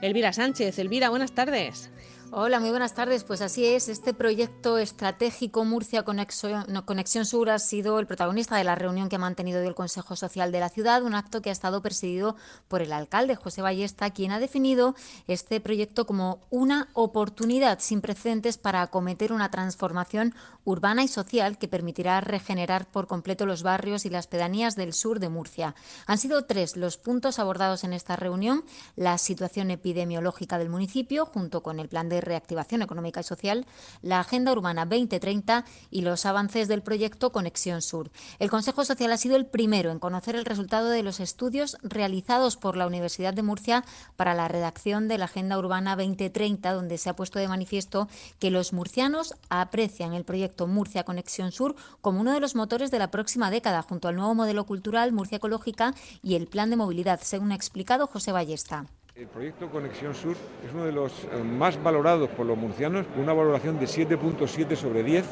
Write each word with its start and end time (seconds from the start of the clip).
Elvira 0.00 0.32
Sánchez. 0.32 0.78
Elvira, 0.78 1.10
buenas 1.10 1.32
tardes. 1.32 1.90
Hola, 2.30 2.60
muy 2.60 2.68
buenas 2.68 2.92
tardes. 2.92 3.24
Pues 3.24 3.40
así 3.40 3.64
es, 3.64 3.88
este 3.88 4.12
proyecto 4.12 4.76
estratégico 4.76 5.64
Murcia 5.64 6.02
Conexión, 6.02 7.24
Sur 7.24 7.48
ha 7.48 7.58
sido 7.58 7.98
el 7.98 8.06
protagonista 8.06 8.54
de 8.56 8.64
la 8.64 8.74
reunión 8.74 9.08
que 9.08 9.16
ha 9.16 9.18
mantenido 9.18 9.62
el 9.62 9.74
Consejo 9.74 10.14
Social 10.14 10.52
de 10.52 10.60
la 10.60 10.68
ciudad, 10.68 11.02
un 11.02 11.14
acto 11.14 11.40
que 11.40 11.48
ha 11.48 11.52
estado 11.52 11.80
presidido 11.80 12.36
por 12.68 12.82
el 12.82 12.92
alcalde 12.92 13.34
José 13.34 13.62
Ballesta, 13.62 14.10
quien 14.10 14.30
ha 14.32 14.40
definido 14.40 14.94
este 15.26 15.58
proyecto 15.60 16.06
como 16.06 16.40
una 16.50 16.90
oportunidad 16.92 17.78
sin 17.80 18.02
precedentes 18.02 18.58
para 18.58 18.82
acometer 18.82 19.32
una 19.32 19.50
transformación 19.50 20.34
urbana 20.64 21.04
y 21.04 21.08
social 21.08 21.56
que 21.56 21.66
permitirá 21.66 22.20
regenerar 22.20 22.90
por 22.90 23.06
completo 23.06 23.46
los 23.46 23.62
barrios 23.62 24.04
y 24.04 24.10
las 24.10 24.26
pedanías 24.26 24.76
del 24.76 24.92
sur 24.92 25.18
de 25.18 25.30
Murcia. 25.30 25.74
Han 26.06 26.18
sido 26.18 26.44
tres 26.44 26.76
los 26.76 26.98
puntos 26.98 27.38
abordados 27.38 27.84
en 27.84 27.94
esta 27.94 28.16
reunión, 28.16 28.64
la 28.96 29.16
situación 29.16 29.70
epidemiológica 29.70 30.58
del 30.58 30.68
municipio 30.68 31.24
junto 31.24 31.62
con 31.62 31.80
el 31.80 31.88
plan 31.88 32.10
de 32.10 32.17
reactivación 32.20 32.82
económica 32.82 33.20
y 33.20 33.24
social, 33.24 33.66
la 34.02 34.20
Agenda 34.20 34.52
Urbana 34.52 34.84
2030 34.84 35.64
y 35.90 36.02
los 36.02 36.26
avances 36.26 36.68
del 36.68 36.82
proyecto 36.82 37.32
Conexión 37.32 37.82
Sur. 37.82 38.10
El 38.38 38.50
Consejo 38.50 38.84
Social 38.84 39.12
ha 39.12 39.16
sido 39.16 39.36
el 39.36 39.46
primero 39.46 39.90
en 39.90 39.98
conocer 39.98 40.36
el 40.36 40.44
resultado 40.44 40.88
de 40.88 41.02
los 41.02 41.20
estudios 41.20 41.76
realizados 41.82 42.56
por 42.56 42.76
la 42.76 42.86
Universidad 42.86 43.34
de 43.34 43.42
Murcia 43.42 43.84
para 44.16 44.34
la 44.34 44.48
redacción 44.48 45.08
de 45.08 45.18
la 45.18 45.26
Agenda 45.26 45.58
Urbana 45.58 45.96
2030, 45.96 46.72
donde 46.72 46.98
se 46.98 47.10
ha 47.10 47.16
puesto 47.16 47.38
de 47.38 47.48
manifiesto 47.48 48.08
que 48.38 48.50
los 48.50 48.72
murcianos 48.72 49.34
aprecian 49.48 50.14
el 50.14 50.24
proyecto 50.24 50.66
Murcia 50.66 51.04
Conexión 51.04 51.52
Sur 51.52 51.76
como 52.00 52.20
uno 52.20 52.32
de 52.32 52.40
los 52.40 52.54
motores 52.54 52.90
de 52.90 52.98
la 52.98 53.10
próxima 53.10 53.50
década, 53.50 53.82
junto 53.82 54.08
al 54.08 54.16
nuevo 54.16 54.34
modelo 54.34 54.64
cultural 54.64 55.12
Murcia 55.12 55.36
Ecológica 55.36 55.94
y 56.22 56.34
el 56.34 56.46
plan 56.46 56.70
de 56.70 56.76
movilidad, 56.76 57.20
según 57.22 57.52
ha 57.52 57.54
explicado 57.56 58.06
José 58.06 58.32
Ballesta. 58.32 58.86
El 59.18 59.26
proyecto 59.26 59.68
Conexión 59.68 60.14
Sur 60.14 60.36
es 60.64 60.72
uno 60.72 60.84
de 60.84 60.92
los 60.92 61.24
eh, 61.24 61.42
más 61.42 61.82
valorados 61.82 62.28
por 62.28 62.46
los 62.46 62.56
murcianos, 62.56 63.04
con 63.08 63.24
una 63.24 63.32
valoración 63.32 63.76
de 63.76 63.86
7.7 63.86 64.76
sobre 64.76 65.02
10 65.02 65.24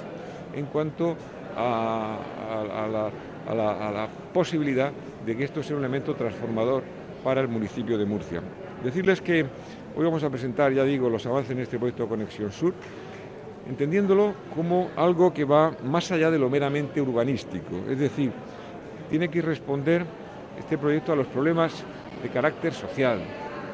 en 0.57 0.67
cuanto 0.67 1.17
a, 1.57 2.19
la, 3.49 4.09
posibilidad 4.35 4.91
de 5.25 5.37
que 5.37 5.45
esto 5.45 5.63
sea 5.63 5.77
un 5.77 5.85
elemento 5.85 6.17
transformador 6.17 6.83
para 7.23 7.41
el 7.41 7.47
municipio 7.47 7.97
de 7.97 8.05
Murcia. 8.07 8.43
Decirles 8.83 9.21
que 9.21 9.47
hoy 9.97 10.05
vamos 10.05 10.25
a 10.25 10.31
presentar, 10.31 10.73
ya 10.73 10.83
digo, 10.83 11.09
los 11.09 11.25
avances 11.25 11.53
en 11.53 11.61
este 11.61 11.79
proyecto 11.79 12.09
Conexión 12.09 12.51
Sur, 12.51 12.75
entendiéndolo 13.69 14.35
como 14.53 14.91
algo 14.97 15.33
que 15.33 15.45
va 15.45 15.71
más 15.85 16.11
allá 16.11 16.33
de 16.33 16.41
lo 16.41 16.51
meramente 16.51 17.01
urbanístico, 17.01 17.77
es 17.89 18.01
decir, 18.01 18.33
tiene 19.09 19.29
que 19.29 19.43
responder 19.43 20.05
este 20.59 20.77
proyecto 20.77 21.13
a 21.13 21.17
los 21.17 21.29
problemas 21.29 21.85
de 22.21 22.29
carácter 22.31 22.73
social, 22.73 23.21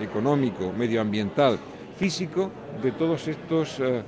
económico, 0.03 0.72
medioambiental, 0.77 1.58
físico 1.97 2.50
de 2.83 2.92
todos 2.92 3.28
estos 3.28 3.78
eh, 3.81 4.03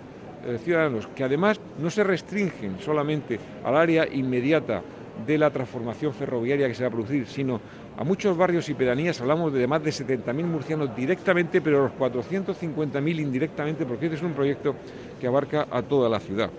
eh, 0.46 0.58
ciudadanos, 0.62 1.06
que 1.14 1.24
además 1.24 1.60
no 1.78 1.90
se 1.90 2.04
restringen 2.04 2.78
solamente 2.80 3.38
al 3.64 3.76
área 3.76 4.06
inmediata 4.06 4.82
de 5.26 5.38
la 5.38 5.50
transformación 5.50 6.12
ferroviaria 6.12 6.68
que 6.68 6.74
se 6.74 6.82
va 6.82 6.88
a 6.88 6.92
producir, 6.92 7.26
sino 7.26 7.60
a 7.96 8.04
muchos 8.04 8.36
barrios 8.36 8.68
y 8.68 8.74
pedanías, 8.74 9.20
hablamos 9.20 9.52
de 9.52 9.66
más 9.66 9.82
de 9.82 9.90
70.000 9.90 10.44
murcianos 10.44 10.96
directamente, 10.96 11.60
pero 11.60 11.84
los 11.84 11.92
450.000 11.92 13.20
indirectamente, 13.20 13.86
porque 13.86 14.06
este 14.06 14.16
es 14.16 14.22
un 14.22 14.32
proyecto 14.32 14.74
que 15.20 15.26
abarca 15.26 15.68
a 15.70 15.82
toda 15.82 16.08
la 16.08 16.18
ciudad. 16.18 16.50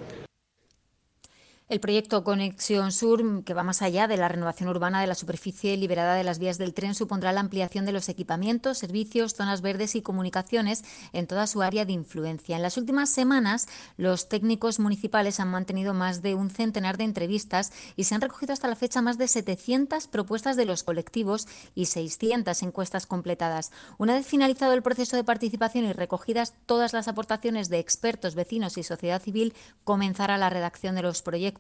El 1.67 1.79
proyecto 1.79 2.23
Conexión 2.23 2.91
Sur, 2.91 3.43
que 3.43 3.55
va 3.55 3.63
más 3.63 3.81
allá 3.81 4.07
de 4.07 4.17
la 4.17 4.27
renovación 4.27 4.69
urbana 4.69 5.01
de 5.01 5.07
la 5.07 5.15
superficie 5.15 5.75
liberada 5.77 6.13
de 6.13 6.23
las 6.23 6.37
vías 6.37 6.59
del 6.59 6.75
tren, 6.75 6.93
supondrá 6.93 7.31
la 7.31 7.39
ampliación 7.39 7.87
de 7.87 7.91
los 7.91 8.07
equipamientos, 8.07 8.77
servicios, 8.77 9.33
zonas 9.33 9.61
verdes 9.61 9.95
y 9.95 10.03
comunicaciones 10.03 10.83
en 11.11 11.25
toda 11.25 11.47
su 11.47 11.63
área 11.63 11.83
de 11.83 11.93
influencia. 11.93 12.55
En 12.55 12.61
las 12.61 12.77
últimas 12.77 13.09
semanas, 13.09 13.67
los 13.97 14.29
técnicos 14.29 14.77
municipales 14.77 15.39
han 15.39 15.47
mantenido 15.47 15.95
más 15.95 16.21
de 16.21 16.35
un 16.35 16.51
centenar 16.51 16.97
de 16.97 17.05
entrevistas 17.05 17.71
y 17.95 18.03
se 18.03 18.13
han 18.13 18.21
recogido 18.21 18.53
hasta 18.53 18.67
la 18.67 18.75
fecha 18.75 19.01
más 19.01 19.17
de 19.17 19.27
700 19.27 20.05
propuestas 20.05 20.57
de 20.57 20.65
los 20.65 20.83
colectivos 20.83 21.47
y 21.73 21.87
600 21.87 22.61
encuestas 22.61 23.07
completadas. 23.07 23.71
Una 23.97 24.13
vez 24.13 24.27
finalizado 24.27 24.73
el 24.73 24.83
proceso 24.83 25.15
de 25.15 25.23
participación 25.23 25.85
y 25.85 25.93
recogidas 25.93 26.53
todas 26.67 26.93
las 26.93 27.07
aportaciones 27.07 27.69
de 27.69 27.79
expertos, 27.79 28.35
vecinos 28.35 28.77
y 28.77 28.83
sociedad 28.83 29.19
civil, 29.19 29.55
comenzará 29.83 30.37
la 30.37 30.51
redacción 30.51 30.93
de 30.93 31.01
los 31.01 31.23
proyectos 31.23 31.54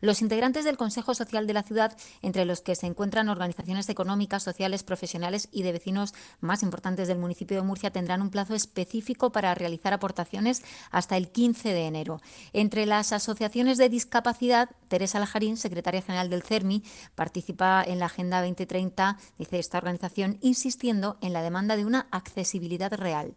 los 0.00 0.22
integrantes 0.22 0.64
del 0.64 0.76
Consejo 0.76 1.14
Social 1.14 1.46
de 1.46 1.52
la 1.52 1.62
ciudad, 1.62 1.96
entre 2.22 2.44
los 2.44 2.60
que 2.60 2.74
se 2.74 2.86
encuentran 2.86 3.28
organizaciones 3.28 3.88
económicas, 3.88 4.42
sociales, 4.42 4.82
profesionales 4.82 5.48
y 5.52 5.62
de 5.62 5.72
vecinos 5.72 6.14
más 6.40 6.62
importantes 6.62 7.08
del 7.08 7.18
municipio 7.18 7.56
de 7.56 7.66
Murcia, 7.66 7.90
tendrán 7.90 8.22
un 8.22 8.30
plazo 8.30 8.54
específico 8.54 9.32
para 9.32 9.54
realizar 9.54 9.92
aportaciones 9.92 10.62
hasta 10.90 11.16
el 11.16 11.28
15 11.30 11.72
de 11.72 11.86
enero. 11.86 12.20
Entre 12.52 12.86
las 12.86 13.12
asociaciones 13.12 13.78
de 13.78 13.88
discapacidad, 13.88 14.70
Teresa 14.88 15.18
Lajarín, 15.18 15.56
secretaria 15.56 16.02
general 16.02 16.30
del 16.30 16.42
CERMI, 16.42 16.82
participa 17.14 17.84
en 17.86 17.98
la 17.98 18.06
Agenda 18.06 18.40
2030, 18.40 19.18
dice 19.38 19.58
esta 19.58 19.78
organización, 19.78 20.38
insistiendo 20.40 21.18
en 21.20 21.32
la 21.32 21.42
demanda 21.42 21.76
de 21.76 21.84
una 21.84 22.06
accesibilidad 22.10 22.92
real. 22.92 23.34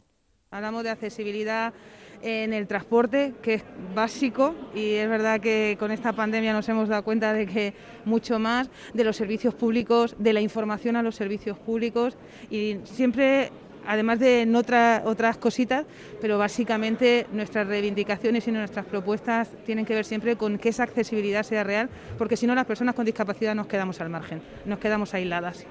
Hablamos 0.52 0.84
de 0.84 0.90
accesibilidad 0.90 1.74
en 2.22 2.54
el 2.54 2.68
transporte, 2.68 3.34
que 3.42 3.56
es 3.56 3.64
básico 3.96 4.56
y 4.76 4.94
es 4.94 5.09
verdad 5.09 5.40
que 5.40 5.76
con 5.80 5.92
esta 5.92 6.14
pandemia 6.14 6.54
nos 6.54 6.68
hemos 6.70 6.90
dado 6.90 7.04
cuenta 7.04 7.34
de 7.34 7.48
que 7.48 7.74
mucho 8.06 8.40
más, 8.40 8.70
de 8.94 9.04
los 9.04 9.16
servicios 9.16 9.54
públicos, 9.54 10.16
de 10.18 10.34
la 10.34 10.42
información 10.42 10.96
a 10.96 11.04
los 11.04 11.16
servicios 11.16 11.58
públicos 11.58 12.18
y 12.50 12.78
siempre 12.84 13.52
además 13.86 14.20
de 14.20 14.42
en 14.42 14.56
otras 14.56 15.38
cositas, 15.38 15.86
pero 16.20 16.38
básicamente 16.38 17.28
nuestras 17.31 17.68
reivindicaciones 17.68 18.48
y 18.48 18.52
nuestras 18.52 18.86
propuestas 18.86 19.50
tienen 19.66 19.86
que 19.86 19.96
ver 19.96 20.06
siempre 20.06 20.36
con 20.36 20.58
que 20.58 20.70
esa 20.70 20.84
accesibilidad 20.84 21.44
sea 21.44 21.64
real, 21.64 21.90
porque 22.18 22.38
si 22.38 22.48
no 22.48 22.56
las 22.56 22.66
personas 22.66 22.96
con 22.96 23.06
discapacidad 23.06 23.56
nos 23.56 23.68
quedamos 23.68 24.00
al 24.02 24.10
margen, 24.10 24.42
nos 24.66 24.80
quedamos 24.80 25.14
aisladas. 25.14 25.66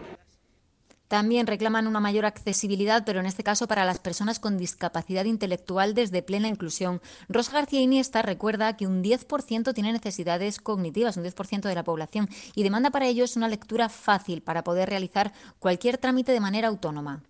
También 1.10 1.48
reclaman 1.48 1.88
una 1.88 1.98
mayor 1.98 2.25
accesibilidad, 2.25 3.03
pero 3.04 3.19
en 3.19 3.26
este 3.26 3.43
caso 3.43 3.66
para 3.66 3.84
las 3.84 3.98
personas 3.98 4.38
con 4.38 4.56
discapacidad 4.56 5.25
intelectual 5.25 5.93
desde 5.93 6.22
plena 6.22 6.47
inclusión. 6.47 7.00
Rosa 7.28 7.50
García 7.50 7.81
Iniesta 7.81 8.22
recuerda 8.22 8.76
que 8.76 8.87
un 8.87 9.03
10% 9.03 9.75
tiene 9.75 9.93
necesidades 9.93 10.60
cognitivas, 10.60 11.16
un 11.16 11.25
10% 11.25 11.62
de 11.62 11.75
la 11.75 11.82
población, 11.82 12.28
y 12.54 12.62
demanda 12.62 12.93
para 12.93 13.09
ellos 13.09 13.34
una 13.34 13.48
lectura 13.48 13.88
fácil 13.88 14.41
para 14.41 14.62
poder 14.62 14.88
realizar 14.88 15.32
cualquier 15.59 15.98
trámite 15.98 16.31
de 16.31 16.38
manera 16.38 16.69
autónoma. 16.69 17.25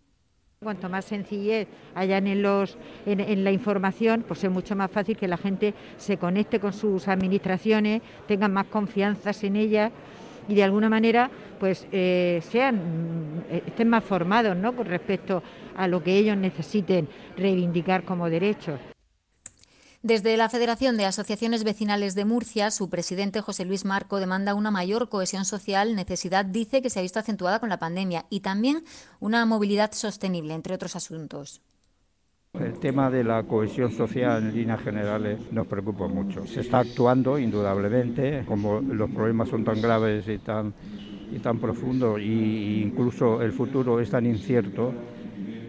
Cuanto 0.63 0.91
más 0.91 1.07
sencillez 1.07 1.67
hayan 1.95 2.27
en, 2.27 2.43
los, 2.43 2.77
en, 3.07 3.45
la 3.45 3.51
información, 3.51 4.27
pues 4.29 4.45
es 4.45 4.51
mucho 4.51 4.77
más 4.77 4.91
fácil 4.91 5.17
que 5.17 5.27
la 5.27 5.39
gente 5.39 5.73
se 5.97 6.19
conecte 6.19 6.61
con 6.61 6.75
sus 6.75 7.09
administraciones, 7.09 8.03
tengan 8.29 8.53
más 8.53 8.67
confianza 8.67 9.31
en 9.41 9.57
ellas 9.57 9.91
y 10.51 10.55
de 10.57 10.65
alguna 10.65 10.91
manera 10.91 11.31
pues 11.59 11.87
eh, 11.93 12.43
sean 12.51 13.45
eh, 13.49 13.63
estén 13.67 13.89
más 13.89 14.05
formados 14.05 14.57
¿no? 14.57 14.75
con 14.75 14.87
respecto 14.87 15.43
a 15.77 15.87
lo 15.87 16.03
que 16.03 16.19
ellos 16.19 16.37
necesiten 16.37 17.09
reivindicar 17.37 18.05
como 18.05 18.29
derechos. 18.29 18.81
Desde 20.03 20.37
la 20.39 20.49
Federación 20.49 20.97
de 20.97 21.05
Asociaciones 21.05 21.63
Vecinales 21.63 22.15
de 22.15 22.25
Murcia, 22.25 22.71
su 22.71 22.89
presidente 22.89 23.43
José 23.43 23.67
Luis 23.67 23.85
Marco 23.85 24.19
demanda 24.19 24.55
una 24.55 24.71
mayor 24.71 25.11
cohesión 25.11 25.45
social, 25.45 25.95
necesidad 25.95 26.47
dice 26.47 26.81
que 26.81 26.89
se 26.89 26.99
ha 26.99 27.03
visto 27.03 27.19
acentuada 27.19 27.61
con 27.61 27.69
la 27.69 27.79
pandemia 27.79 28.25
y 28.31 28.41
también 28.41 28.83
una 29.21 29.45
movilidad 29.45 29.93
sostenible, 29.93 30.55
entre 30.55 30.75
otros 30.75 30.97
asuntos. 30.97 31.61
El 32.59 32.79
tema 32.79 33.11
de 33.11 33.23
la 33.23 33.45
cohesión 33.45 33.93
social 33.93 34.43
en 34.43 34.55
líneas 34.55 34.81
generales 34.83 35.39
nos 35.53 35.67
preocupa 35.67 36.09
mucho. 36.09 36.47
Se 36.47 36.61
está 36.61 36.81
actuando 36.81 37.39
indudablemente, 37.39 38.45
como 38.45 38.81
los 38.81 39.09
problemas 39.11 39.49
son 39.49 39.65
tan 39.65 39.81
graves 39.81 40.29
y 40.29 40.39
tan, 40.39 40.75
y 41.33 41.39
tan 41.39 41.59
profundos 41.59 42.19
e 42.19 42.25
incluso 42.25 43.41
el 43.41 43.53
futuro 43.53 44.01
es 44.01 44.11
tan 44.11 44.27
incierto 44.27 44.93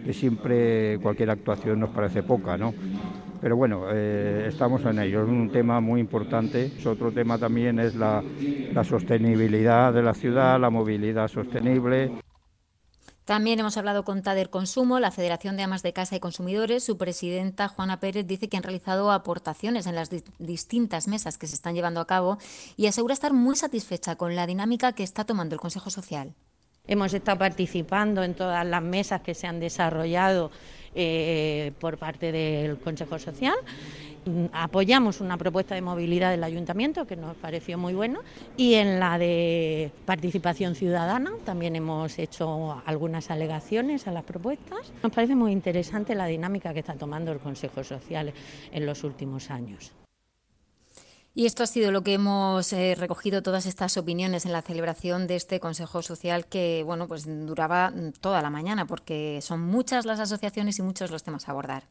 que 0.04 0.12
siempre 0.12 0.98
cualquier 1.00 1.30
actuación 1.30 1.80
nos 1.80 1.90
parece 1.90 2.24
poca, 2.24 2.58
¿no? 2.58 2.74
Pero 3.40 3.56
bueno, 3.56 3.86
eh, 3.92 4.46
estamos 4.48 4.84
en 4.84 4.98
ello, 4.98 5.22
es 5.22 5.28
un 5.28 5.50
tema 5.50 5.80
muy 5.80 6.00
importante. 6.00 6.72
Otro 6.84 7.10
tema 7.10 7.38
también 7.38 7.78
es 7.78 7.94
la, 7.94 8.22
la 8.72 8.84
sostenibilidad 8.84 9.92
de 9.92 10.02
la 10.02 10.14
ciudad, 10.14 10.60
la 10.60 10.70
movilidad 10.70 11.28
sostenible. 11.28 12.21
También 13.24 13.60
hemos 13.60 13.76
hablado 13.76 14.04
con 14.04 14.22
Tader 14.22 14.50
Consumo, 14.50 14.98
la 14.98 15.12
Federación 15.12 15.56
de 15.56 15.62
Amas 15.62 15.84
de 15.84 15.92
Casa 15.92 16.16
y 16.16 16.20
Consumidores. 16.20 16.82
Su 16.82 16.98
presidenta, 16.98 17.68
Juana 17.68 18.00
Pérez, 18.00 18.26
dice 18.26 18.48
que 18.48 18.56
han 18.56 18.64
realizado 18.64 19.12
aportaciones 19.12 19.86
en 19.86 19.94
las 19.94 20.10
distintas 20.38 21.06
mesas 21.06 21.38
que 21.38 21.46
se 21.46 21.54
están 21.54 21.76
llevando 21.76 22.00
a 22.00 22.06
cabo 22.06 22.38
y 22.76 22.86
asegura 22.86 23.14
estar 23.14 23.32
muy 23.32 23.54
satisfecha 23.54 24.16
con 24.16 24.34
la 24.34 24.46
dinámica 24.46 24.92
que 24.92 25.04
está 25.04 25.24
tomando 25.24 25.54
el 25.54 25.60
Consejo 25.60 25.90
Social. 25.90 26.34
Hemos 26.84 27.14
estado 27.14 27.38
participando 27.38 28.24
en 28.24 28.34
todas 28.34 28.66
las 28.66 28.82
mesas 28.82 29.20
que 29.20 29.34
se 29.34 29.46
han 29.46 29.60
desarrollado 29.60 30.50
eh, 30.94 31.72
por 31.80 31.98
parte 31.98 32.32
del 32.32 32.78
Consejo 32.78 33.18
Social 33.18 33.54
mm, 34.26 34.46
apoyamos 34.52 35.20
una 35.20 35.36
propuesta 35.36 35.74
de 35.74 35.82
movilidad 35.82 36.30
del 36.30 36.44
ayuntamiento 36.44 37.06
que 37.06 37.16
nos 37.16 37.36
pareció 37.36 37.78
muy 37.78 37.94
buena 37.94 38.20
y 38.56 38.74
en 38.74 39.00
la 39.00 39.18
de 39.18 39.90
participación 40.04 40.74
ciudadana 40.74 41.32
también 41.44 41.76
hemos 41.76 42.18
hecho 42.18 42.82
algunas 42.84 43.30
alegaciones 43.30 44.06
a 44.06 44.12
las 44.12 44.24
propuestas. 44.24 44.92
Nos 45.02 45.12
parece 45.12 45.34
muy 45.34 45.52
interesante 45.52 46.14
la 46.14 46.26
dinámica 46.26 46.72
que 46.72 46.80
está 46.80 46.94
tomando 46.94 47.32
el 47.32 47.38
Consejo 47.38 47.82
Social 47.84 48.32
en 48.72 48.86
los 48.86 49.04
últimos 49.04 49.50
años. 49.50 49.92
Y 51.34 51.46
esto 51.46 51.62
ha 51.62 51.66
sido 51.66 51.92
lo 51.92 52.02
que 52.02 52.12
hemos 52.12 52.74
eh, 52.74 52.94
recogido 52.94 53.42
todas 53.42 53.64
estas 53.64 53.96
opiniones 53.96 54.44
en 54.44 54.52
la 54.52 54.60
celebración 54.60 55.26
de 55.26 55.36
este 55.36 55.60
Consejo 55.60 56.02
Social 56.02 56.44
que, 56.44 56.82
bueno, 56.84 57.08
pues 57.08 57.24
duraba 57.24 57.90
toda 58.20 58.42
la 58.42 58.50
mañana 58.50 58.86
porque 58.86 59.40
son 59.40 59.60
muchas 59.62 60.04
las 60.04 60.20
asociaciones 60.20 60.78
y 60.78 60.82
muchos 60.82 61.10
los 61.10 61.22
temas 61.22 61.48
a 61.48 61.52
abordar. 61.52 61.84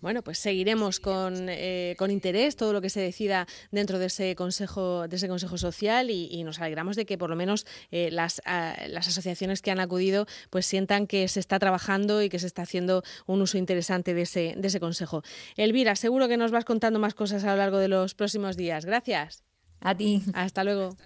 Bueno, 0.00 0.22
pues 0.22 0.38
seguiremos 0.38 1.00
con, 1.00 1.48
eh, 1.48 1.96
con, 1.98 2.10
interés 2.10 2.56
todo 2.56 2.72
lo 2.72 2.80
que 2.80 2.90
se 2.90 3.00
decida 3.00 3.46
dentro 3.70 3.98
de 3.98 4.06
ese 4.06 4.36
consejo, 4.36 5.08
de 5.08 5.16
ese 5.16 5.28
consejo 5.28 5.58
social 5.58 6.10
y, 6.10 6.42
nos 6.44 6.60
alegramos 6.60 6.96
de 6.96 7.04
que 7.04 7.18
por 7.18 7.30
lo 7.30 7.36
menos 7.36 7.66
eh, 7.90 8.10
las, 8.10 8.40
las 8.46 9.08
asociaciones 9.08 9.60
que 9.60 9.70
han 9.70 9.80
acudido 9.80 10.26
pues 10.50 10.66
sientan 10.66 11.06
que 11.06 11.26
se 11.28 11.40
está 11.40 11.58
trabajando 11.58 12.22
y 12.22 12.28
que 12.28 12.38
se 12.38 12.46
está 12.46 12.62
haciendo 12.62 13.02
un 13.26 13.42
uso 13.42 13.58
interesante 13.58 14.14
de 14.14 14.22
ese, 14.22 14.54
de 14.56 14.68
ese 14.68 14.80
consejo. 14.80 15.22
Elvira, 15.56 15.96
seguro 15.96 16.28
que 16.28 16.36
nos 16.36 16.52
vas 16.52 16.64
contando 16.64 16.98
más 16.98 17.14
cosas 17.14 17.44
a 17.44 17.50
lo 17.50 17.56
largo 17.56 17.78
de 17.78 17.88
los 17.88 18.14
próximos 18.14 18.56
días. 18.56 18.84
Gracias. 18.84 19.42
A 19.80 19.94
ti. 19.94 20.22
Hasta 20.34 20.64
luego. 20.64 20.96